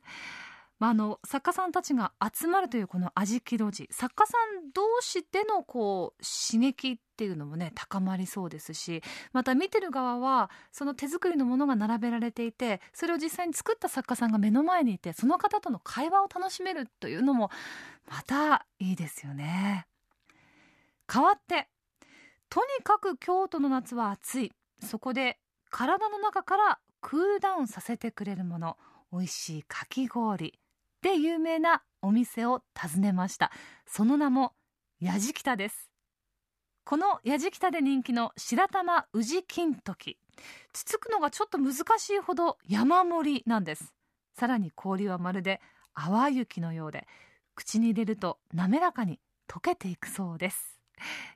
[0.78, 9.02] まあ、あの作家さんたちが集まるというこの味木路寺作家さん同士でのこう刺激っていうのもね高まりそうですし。
[9.34, 17.50] また見てる側はその手作りのものが並べられていてそれを実際に作った作家さんが目の前にいてその方との会話を楽しめるというのも
[18.08, 19.88] またいいですよね。
[21.12, 21.70] 変わって
[22.50, 24.52] とにかく京都の夏は暑い。
[24.82, 25.38] そこで
[25.70, 28.78] 体の中からクールダウンさせてくれるもの
[29.12, 30.60] 美味しいかき氷。
[31.02, 33.52] で有名なお店を訪ねました。
[33.86, 34.54] その名も
[35.00, 35.92] やじきたです。
[36.86, 40.18] このやじきたで人気の白玉宇治金時。
[40.72, 43.94] つつくのがちょっと難しいほど山盛りなんです。
[44.34, 45.60] さらに氷はまるで
[45.94, 47.08] 淡雪のようで
[47.56, 50.77] 口に入れると滑らかに溶けていくそうです。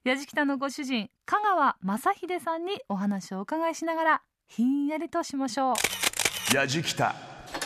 [0.04, 6.56] やじきたのご主人香川正秀さんにお話をお伺いしながらひんやりとしましょう。
[6.56, 7.16] やじきた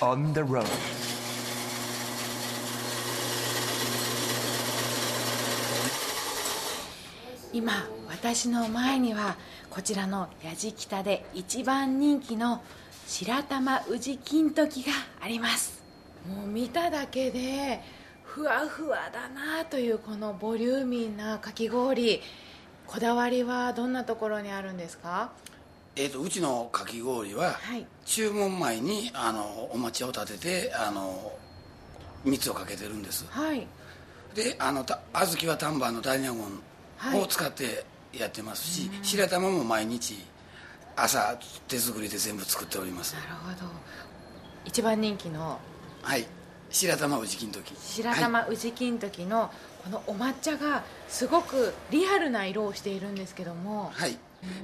[0.01, 0.65] on the road
[7.53, 9.37] 今私の前には
[9.69, 12.61] こちらのやじきたで一番人気の
[13.07, 15.81] 白玉宇治金時があります。
[16.27, 17.81] もう見ただけで
[18.35, 22.21] ふわふわだなというこのボリューミーなかき氷
[22.85, 25.31] こだわりはどんなところにあるんですか？
[25.95, 31.31] えーと、うちのかき氷は、はい、注文前にあのお餅を立ててあの
[32.25, 33.65] 蜜をかけてるんです、はい、
[34.33, 36.35] であのた小豆は丹波の大納
[37.13, 40.13] 言を使ってやってますし、はい、白玉も毎日
[40.97, 41.37] 朝
[41.69, 43.15] 手作りで全部作っております。
[43.15, 43.71] なるほど。
[44.65, 45.57] 一番人気の
[46.01, 46.27] はい
[46.75, 47.73] 白玉宇治金時。
[47.77, 49.49] 白玉宇治金時の
[49.83, 53.91] このお抹茶がすごくリアルな色をしているんですけども。
[53.93, 54.17] はい。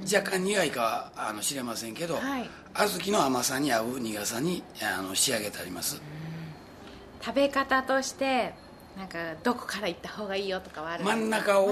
[0.04, 6.00] 若干苦いかはあの知れませんけど、はい、小豆の甘さに合う苦さにあの仕上げてあります。
[7.24, 8.52] 食べ方として
[8.96, 11.68] なんかどこからいった方がいいよとかはある真ん中を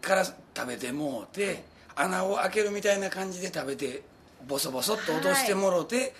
[0.00, 0.34] から食
[0.66, 4.02] べてもうて穴を開けるみたいな感じで食べて
[4.48, 6.12] ボソボソっと落としてもろて、はい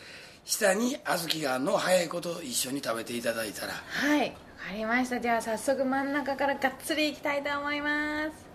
[0.44, 3.72] 下に小豆があるのを早いこと一緒に食べていただいたら。
[3.72, 4.29] はい
[4.61, 5.18] わかりました。
[5.18, 8.50] では早速真ん中からがっつりいきたいと思います。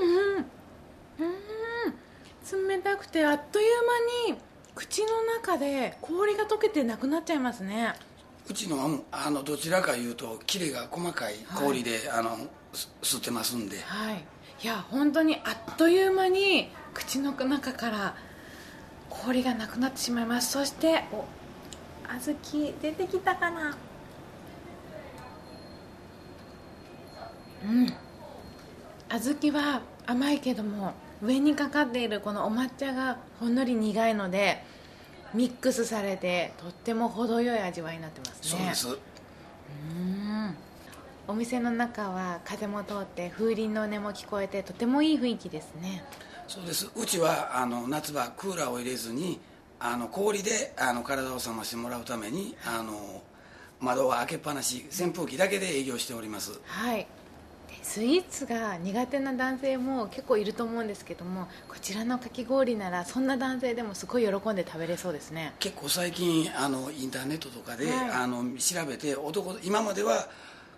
[0.00, 1.52] うんうん
[2.68, 3.66] 冷たくてあっという
[4.26, 4.38] 間に
[4.74, 7.94] 口の中で氷が溶けてなくなっちゃいますね
[8.48, 12.36] うちのはあのどちらかいうとキレが細かい氷で、はい、あの
[13.02, 14.24] 吸ってますんではい
[14.62, 18.16] いや本当にあっという間に口の中から
[19.20, 20.52] 氷がなくなってしまいます。
[20.52, 21.24] そしてお
[22.20, 23.76] 小豆出てきたかな。
[27.64, 27.86] うん。
[29.08, 34.64] 小豆は甘いけども上にかかっているこのお抹茶がほんのり苦いので
[35.34, 38.48] ミックスされてとっても程よい味わいになってますね。
[38.48, 38.88] そうです。
[38.88, 40.56] うん。
[41.28, 46.02] お店の中は風も通って風鈴の音も聞こえてとてもいい雰囲気ですね
[46.48, 46.90] そうです。
[46.94, 49.40] うちはあの夏場クーラーを入れずに
[49.80, 53.22] あの氷であの体を冷ましてもらうためにあの
[53.80, 56.60] 窓は開けっぱなし扇風機だけで営業しております。
[56.66, 57.06] はい。
[57.82, 65.52] スイーツが苦手な男性も結構いると思うんですけどもこちらのかき氷ならそんな男性でもすごい喜んで食べれそうですね。
[65.58, 70.28] 結構最近あのインターネットとかで、はい、あの調べて男今までは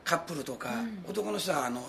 [0.05, 1.83] カップルとか、うん、男の人はあの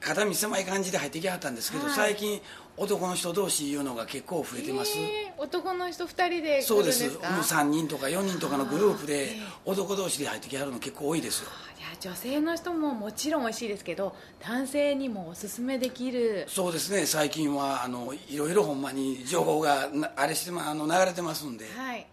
[0.00, 2.40] 肩身狭い感じで入ってきはったんですけど、はい、最近
[2.76, 7.04] 男の人同士いうのが結構増えてます、えー、男の人2人でそうです。
[7.10, 11.48] もう3人とか4人とかのグループで男同士で入ってきはるの結構多いですよ。
[11.78, 16.46] いや女性の人ももちろん美味しいですけど男性にもおすすめできる。
[16.48, 17.04] そうですね。
[17.04, 22.06] 最近はあのいろいろほんまに情報があれしてあの流れてますんで、はい、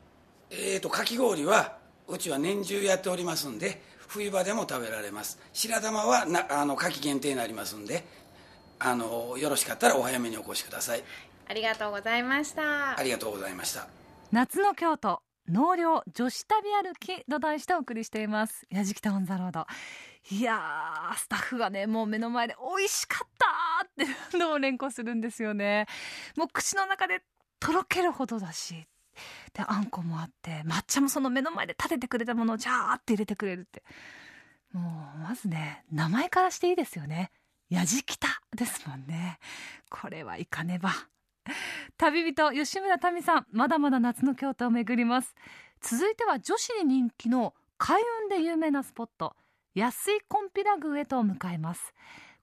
[0.52, 5.40] えっ、ー、とかき氷はうちは年中やっておりますんで冬場でも食べられます。
[5.54, 8.04] 白玉はなあの夏季限定になりますんで
[8.80, 11.04] あのよろしかったらお早めにお越しください。
[11.48, 12.98] ありがとうございました。
[12.98, 13.88] ありがとうございました。
[14.32, 18.66] 夏の京都納涼女子旅歩きと題してお送りしています。
[18.70, 19.66] 矢敷タウンザロード。
[20.32, 20.62] いや
[21.18, 25.88] スタッフがねもう目の前で美味しかったってのを連呼するんですよね。
[26.38, 27.24] もう口の中で
[27.60, 28.88] とろけるほどだし。
[29.54, 33.84] であんこもあって抹茶もその目の前で立ててくれたものをジャーって入れてくれるって。
[34.72, 34.82] も
[35.16, 37.32] うまずね名前からしていいですよね
[37.70, 39.40] やじきたですもんね。
[39.90, 40.92] これはいかねば。
[41.98, 45.36] 旅人吉村民さんまだまだ夏の京都を巡ります。
[45.82, 49.36] 続いては女子に人気の開運で有名なスポット
[49.76, 51.94] 安井コンピラ宮へと向かいます。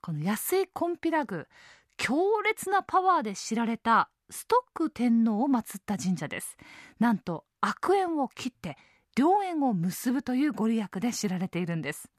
[0.00, 1.46] この安井コンピラ宮
[1.96, 6.56] 強烈なパワーで知られたストック天皇を祀った神社です。
[6.98, 8.76] なんと悪縁を切って
[9.18, 12.10] 良縁を結ぶというご利益で知られているんです。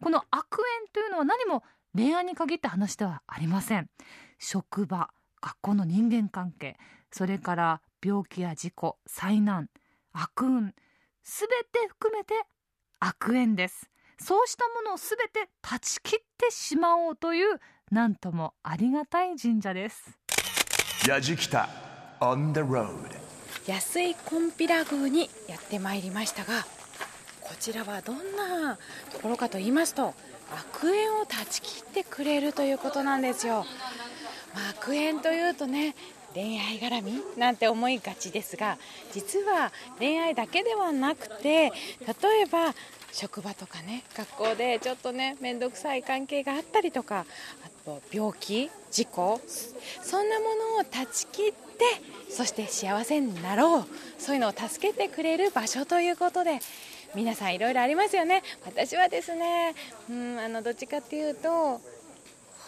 [0.00, 1.62] この悪縁というのは何も
[1.96, 3.88] 恋愛に限った話ではありません。
[4.38, 5.08] 職場
[5.40, 6.76] 学校の人間関係
[7.10, 9.70] それから病気や事故災難
[10.12, 10.74] 悪運
[11.22, 12.34] すべて含めて
[13.00, 13.88] 悪縁です。
[14.18, 20.18] そうしたものをすべて断ち切ってしまおうというなんともありがたい神社です。
[21.08, 21.68] やじきた
[22.20, 22.94] on the road
[23.66, 26.64] 安いコンピラ宮にやってまいりましたが
[27.40, 28.76] こちらはどんな
[29.12, 30.14] ところかと言いますと
[30.52, 33.64] 悪縁を断ち切ってくれるということなんですよ、
[34.54, 35.94] まあ、悪縁というとね
[36.34, 38.76] 恋愛絡みなんて思いがちですが
[39.12, 42.74] 実は恋愛だけではなくて例えば
[43.10, 47.24] 職場とかね学校でちょっとね面倒くさい関係があったりとか
[47.64, 49.40] あと病気事故
[50.02, 51.84] そんなものを断ち切って
[52.30, 53.86] そして幸せになろう。
[54.18, 56.58] そういうのを助けてくれる場所ということで
[57.14, 58.42] 皆さんいろいろありますよね。
[58.64, 59.74] 私はですね
[60.10, 61.80] うんあのどっちかっていうと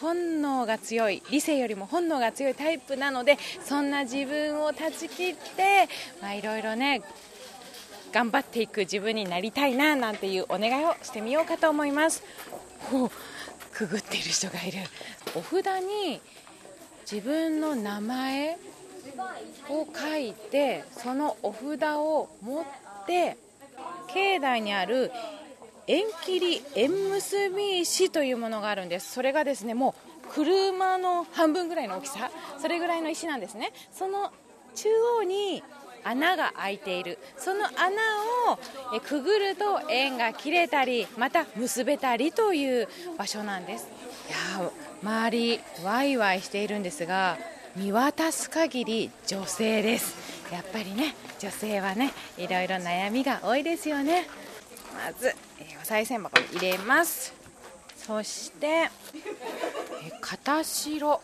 [0.01, 5.89] 本能が強い理性よりも本能が強いタイプなのでそんな自分を断ち切って
[6.37, 7.01] いろいろね
[8.11, 12.23] 頑張っていく自分になりたいななんていうお願いをしてみようかと思います。
[12.91, 13.11] ほ
[13.71, 14.79] くぐっている人がいる。
[15.35, 16.21] お札に
[17.09, 18.57] 自分の名前
[19.69, 22.65] を書いてそのお札を持っ
[23.05, 23.37] て
[24.13, 25.11] 境内にある
[25.87, 29.11] 縁切り縁結び石というものがあるんです。
[29.13, 29.95] それがですねも
[30.25, 33.71] う車の半分ぐらいの大きさそれぐらいの石なんですね。
[33.91, 34.31] その
[34.75, 34.89] 中
[35.21, 35.63] 央に
[36.03, 37.17] 穴が開いている。
[37.37, 37.73] その穴
[38.53, 43.87] をくぐると縁が切れたりまた結べたりという場所なんです。
[44.29, 47.37] いや周りワイワイしているんですが
[47.75, 50.38] 見渡す限り女性です。
[50.51, 54.27] やっぱりね女性はねいろいろ悩みが多いですよね。
[54.93, 55.33] まず、え
[55.81, 57.33] お賽銭箱に入れます。
[57.95, 58.89] そしてえ
[60.21, 61.21] 片白。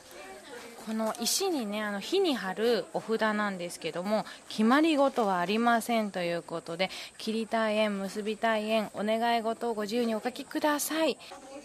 [0.85, 11.17] この石にねあの火に貼るお札なんですけども決まり事はありませんということで切りたい縁結びたい縁お願い事をご自由にお書きください。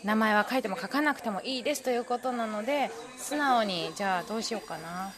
[0.04, 5.12] 名前は書いても書かなくてもいいですということなので素直にじゃあどうしようかな。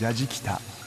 [0.00, 0.83] ラジキタ On the road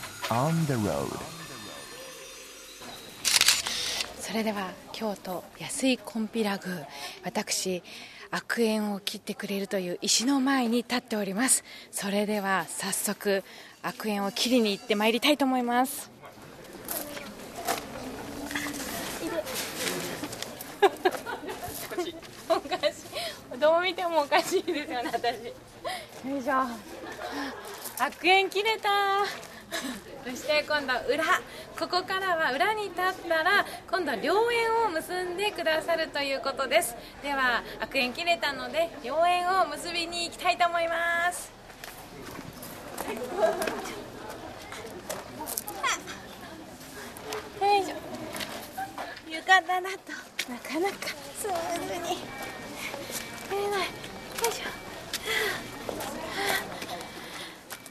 [4.20, 6.86] それでは京都安井コンピラ宮
[7.24, 7.82] 私
[8.30, 11.64] 悪縁を切ってくれるという石の前に立っております。
[11.92, 13.46] それでは早速
[13.82, 16.12] 悪縁を切りに行ってまいりたいと思います。
[22.50, 22.90] おかし
[23.56, 23.60] い。
[23.60, 26.28] どう見てもおかしいですよね私。
[26.30, 26.64] よいしょ。
[28.04, 28.90] 悪縁切れた
[30.30, 31.24] そして今度裏
[31.80, 32.96] ここからは裏に立っ
[33.30, 36.98] たら今度は良縁を結んでくださるということです。
[37.24, 41.50] では悪縁切れたので良縁を結びに行きたいと思います。
[43.08, 43.14] よ
[47.82, 47.96] いしょ。
[49.32, 51.08] 床だとなかなか
[51.40, 52.18] スムーズに
[53.50, 53.80] 出れない。
[53.80, 53.86] よ
[54.50, 54.87] いしょ。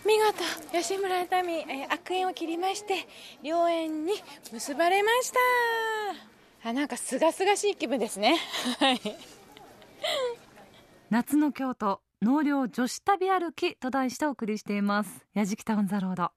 [0.07, 3.09] 見事吉村民、えー、悪縁を切りまして
[3.43, 4.13] 良縁に
[4.53, 5.39] 結ばれました。
[6.71, 8.37] あなんかすがすがしい気分ですね。
[8.79, 9.01] はい。
[11.11, 15.27] 夏の京都納涼女子旅歩きと題してお送りしています。
[15.35, 16.31] 矢敷タウンザロード。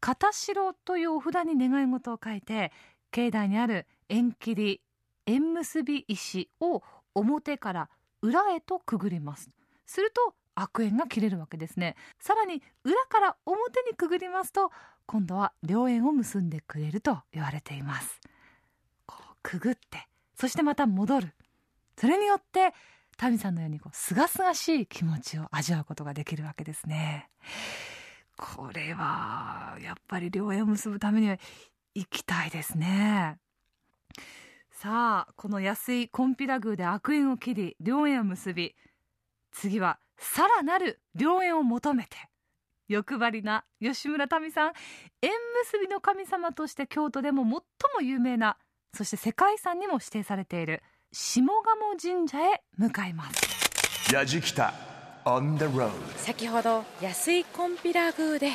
[0.00, 2.70] 片白というお札に願い事を書いて
[3.10, 4.82] 境内にある縁切り
[5.24, 6.82] 縁結び石を
[7.14, 7.88] 表から
[8.20, 9.48] 裏へとくぐります。
[9.86, 11.94] すると悪縁が切れるわけですね。
[12.18, 14.70] さらに裏から表にくぐりますと
[15.06, 18.20] 今度は良縁を結んでくれると言われています。
[19.06, 21.34] こうくぐってそしてまた戻る。
[21.96, 22.72] それによって
[23.16, 27.30] タミさんのようにこう清々しい気持ちを味わうことができるわけですね。
[28.36, 31.38] これはやっぱり良縁を結ぶためには
[31.94, 33.38] 行きたいですね。
[34.70, 38.76] さあこの安いコンピラ宮で悪縁を切り良縁を結び
[39.52, 42.16] 次はさらなる良縁を求めて。
[42.88, 44.72] 欲張りな吉村民さん。
[45.20, 45.30] 縁
[45.64, 47.60] 結びの神様として京都でも最も
[48.00, 48.56] 有名な
[48.94, 50.82] そして世界遺産にも指定されている
[51.12, 51.62] 下鴨
[52.00, 54.12] 神社へ向かいます。
[54.12, 54.72] 矢北
[55.24, 58.52] On the road 先ほど安井コンピラ宮で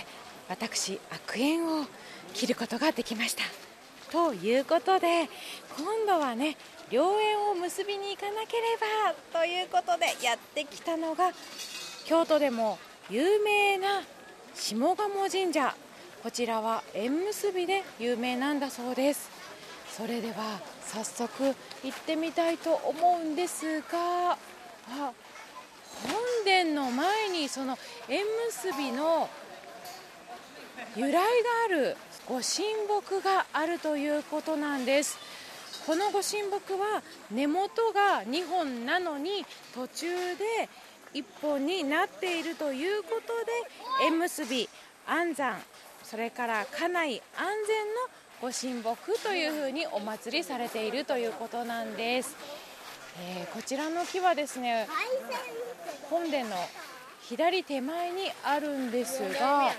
[0.49, 1.85] 私悪縁を
[2.33, 3.43] 切ることができました。
[4.11, 5.29] ということで
[5.77, 6.57] 今度はね
[6.93, 8.77] 良縁を結びに行かなけれ
[9.33, 11.31] ばということでやってきたのが
[12.05, 12.77] 京都でも
[13.09, 14.03] 有名な
[14.53, 15.75] 下鴨神社。
[16.21, 19.27] こちらは縁結びで有名なんだそうです。
[19.89, 21.55] それでは早速行
[21.89, 24.37] ってみたいと思うんですがあ
[24.87, 25.13] 本
[26.45, 27.75] 殿の前にその
[28.07, 29.27] 縁結びの
[30.95, 31.19] 由来が
[31.65, 35.17] あるご神木があるということなんです。
[35.85, 40.07] このご神木は根元が2本なのに途中
[40.37, 40.69] で
[41.13, 43.33] 1本になっているということ
[44.01, 44.69] で縁結び
[45.05, 45.57] 安産
[46.03, 47.93] それから家内安全の
[48.41, 52.35] ご神木というふうにお祭りされているということなんです、
[53.21, 54.87] えー、こちらの木はですね
[56.09, 56.55] 本殿の
[57.21, 59.71] 左手前にあるんですが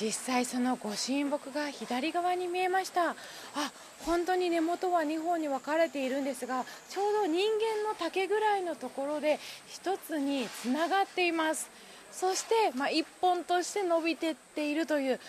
[0.00, 3.10] 実際そのご神木が左側に見えました。
[3.10, 3.14] あ
[4.04, 9.38] 本当に根元は2本に分かれているんですがちょうど人間の丈ぐらいのところで
[9.84, 11.70] 1つにつながっています。
[12.10, 15.20] そして、まあ、1本として伸びてっているという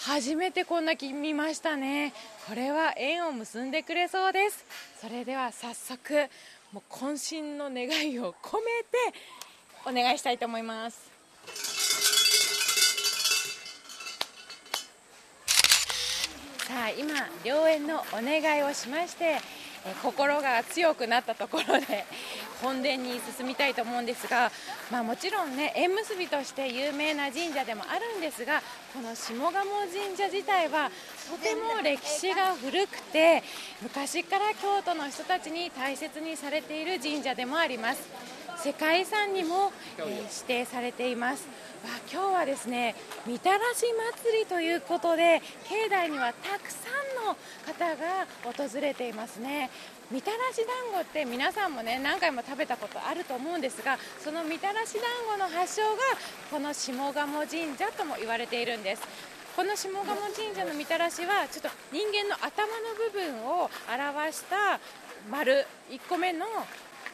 [0.00, 2.12] 初めてこんな木見ましたね。
[2.48, 4.64] これは縁を結んでくれそうです。
[5.00, 6.28] それでは早速
[6.72, 8.98] もう渾身の願いを込めて
[9.86, 11.79] お願いしたいと思います。
[16.70, 19.38] さあ今良縁のお願いをしまして
[20.04, 22.04] 心が強くなったところで
[22.62, 24.52] 本殿に進みたいと思うんですが、
[24.88, 28.62] まあ、もちろんね縁結びとして有名な神社でもあるんですが
[28.94, 30.92] この下鴨神社自体は
[31.28, 33.42] とても歴史が古くて
[33.82, 38.39] 昔から京都の人たちに大切にされている神社でもあります。
[38.62, 41.48] 世界遺産にも、えー、指定されています。
[42.12, 42.94] 今日はですね
[43.26, 43.86] みたらし
[44.22, 47.34] 祭りということで境内にはたくさんの
[47.64, 49.70] 方が訪れていますね。
[50.10, 50.58] みたらし
[50.92, 55.98] 団子って皆さんもね何回も食べたことあると思うんですがそのみたらし団子の発祥が
[56.50, 59.02] この下鴨神社とも言われているんです。
[59.56, 64.78] この下鴨神社のみたらしはちょっと人間の頭の部分を表した
[65.30, 66.44] 丸1個目の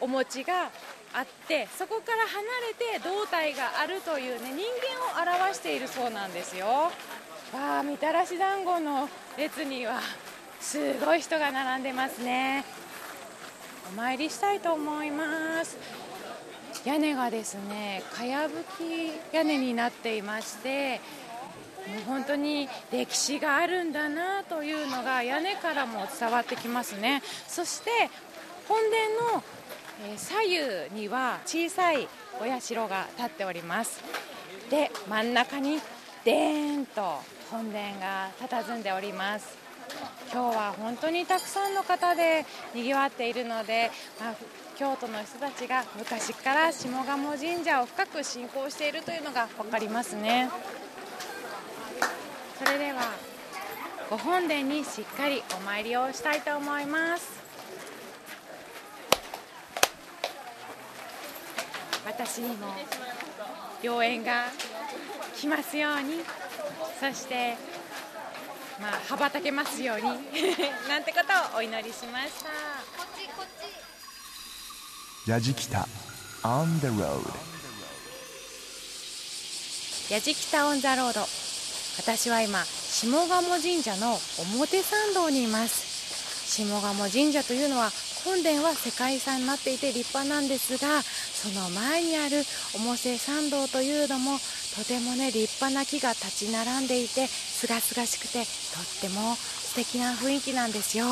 [0.00, 0.70] お餅が
[1.16, 4.66] あってそこから離れて胴体があるというね人
[5.16, 6.66] 間を表しているそうなんですよ。
[6.66, 9.08] わあみたらし団子の
[9.38, 10.00] 列には
[10.60, 12.64] すごい人が並んでますね。
[13.90, 15.78] お参りしたいと思います。
[16.84, 21.00] 屋根がですねかやぶき屋根になっていまして
[21.88, 27.22] もう本当に歴史があるんだなというのが屋根からも伝わってきますね。
[27.48, 27.90] そして
[28.68, 29.42] 本殿の
[30.16, 32.06] 左右には小さい
[32.40, 34.02] お社が立っております。
[34.70, 35.80] で真ん中に
[36.24, 37.20] でーんと
[37.50, 39.56] 本殿が佇んでおります。
[40.32, 42.44] 今日は本当にたくさんの方で
[42.74, 43.90] にぎわっているので、
[44.20, 44.34] まあ、
[44.76, 50.50] 京都の人たちが昔から下鴨神社を深く信仰しているというのが分かりますね。
[52.58, 53.12] それでは
[54.10, 57.45] ご本殿にしっかりお参りをしたいと思います。
[62.06, 62.68] 私にも
[63.82, 64.44] 良縁が
[65.36, 66.20] 来ますように。
[67.00, 67.56] そして
[68.80, 70.02] まあ羽ばたけますように。
[70.88, 72.50] なんてことをお祈りしました。
[75.32, 75.88] やじきた
[76.44, 77.20] On the road
[80.08, 81.18] やじきた On the road
[81.98, 84.20] 私は今下鴨神社の
[84.54, 86.54] 表参道にいます。
[86.54, 87.90] 下鴨神社というのは
[88.26, 92.42] 本殿は世界遺産になっていて立派なんですがその前にある
[92.74, 94.36] 表参道というのも
[94.74, 101.06] とてもね立派な木が立ち並んでいてすがすがしくてとっても素敵な雰囲気なんですよ。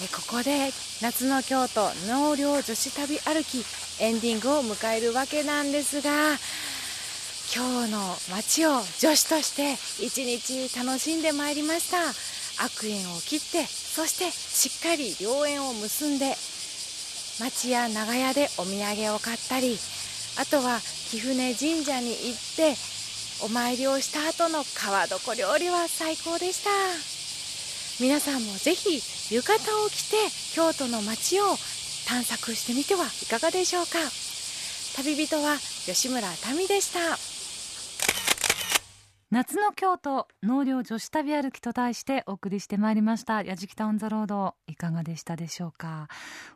[0.00, 0.70] えここで
[1.02, 3.64] 夏の京都納涼女子旅歩き
[4.00, 6.38] エンディングを迎えるわけなんですが
[7.54, 7.98] 今日の
[8.30, 8.70] 街を
[9.00, 9.72] 女子として
[10.04, 12.37] 一日楽しんでまいりました。
[12.60, 16.34] 悪縁を切ってそしてしっかり良縁を結んで
[17.40, 19.78] 町や長屋でお土産を買ったり
[20.38, 20.80] あとは
[21.10, 22.74] 貴船神社に行って
[23.40, 26.70] お参りをした後の川床料理は最高でした。
[28.00, 29.00] 皆さんもぜひ
[29.34, 30.16] 浴衣を着て
[30.54, 31.44] 京都の街を
[32.06, 33.98] 探索してみてはいかがでしょうか。
[34.96, 35.56] 旅人は
[35.86, 37.27] 吉村民でした。
[39.30, 43.42] 夏の京都納涼女子旅歩きと題してお送りしてまいりました。
[43.42, 46.08] やじきたオンザロードいかがでしたでしょうか？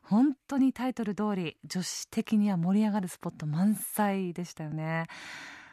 [0.02, 5.06] 本当にタイトル通り女子的には盛り上がるスポット満載でしたよね。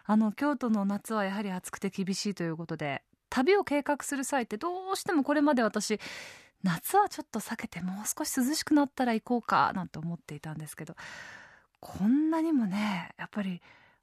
[0.04, 6.02] あの京都の夏はやはり暑くて厳しいということで旅を計画する際ってどうしてもこれまで私
[6.64, 10.96] 夏はちょっと避けてもう少し涼しくなったら行こうかなんて思っていたんですけど
[11.80, 13.62] こんなにもねやっぱり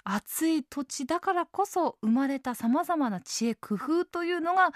[0.08, 4.72] 暑い土地だからこそ生まれたさまざまな知恵工夫というのが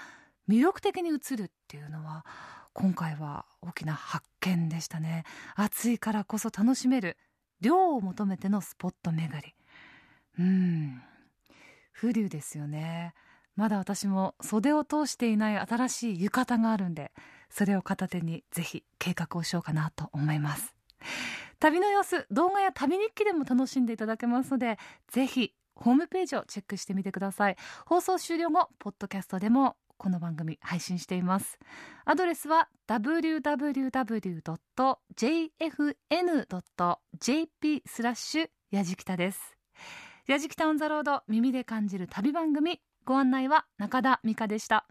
[0.49, 2.25] 魅力的に映るっていうのは
[2.73, 5.23] 今回は大きな発見でしたね。
[5.55, 7.17] 暑いからこそ楽しめる
[7.61, 9.53] 涼を求めてのスポット巡り。
[10.37, 11.01] うん。
[11.93, 13.13] 風流ですよね。
[13.55, 17.11] まだ私も袖を通していない新しい浴衣があるんで
[17.49, 20.75] それを片手にぜひ計画をしようかなと思います。
[21.61, 27.55] 旅の様子動画や旅日記でも楽しんでいただけますのでぜひホームページをチェックしてみてください。
[27.85, 31.57] 放送終了後ポッドキャストでもこの番組配信しています。
[32.05, 33.43] アドレスは www.jfn.jp
[37.85, 39.55] スラッシュやじきたです。
[40.27, 44.87] やじきたオンザロード耳で感じる旅番組ご案内は中田美香でした。